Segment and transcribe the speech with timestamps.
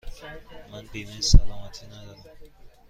[0.71, 2.25] من بیمه سلامتی ندارم.